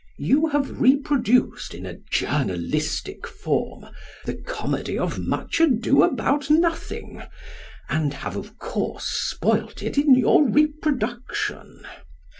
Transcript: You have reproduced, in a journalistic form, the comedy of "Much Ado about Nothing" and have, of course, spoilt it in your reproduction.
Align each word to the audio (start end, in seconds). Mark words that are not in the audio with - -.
You 0.17 0.47
have 0.47 0.81
reproduced, 0.81 1.75
in 1.75 1.85
a 1.85 1.93
journalistic 2.09 3.27
form, 3.27 3.85
the 4.25 4.33
comedy 4.33 4.97
of 4.97 5.19
"Much 5.19 5.59
Ado 5.59 6.01
about 6.01 6.49
Nothing" 6.49 7.21
and 7.87 8.11
have, 8.11 8.35
of 8.35 8.57
course, 8.57 9.05
spoilt 9.07 9.83
it 9.83 9.99
in 9.99 10.15
your 10.15 10.49
reproduction. 10.49 11.83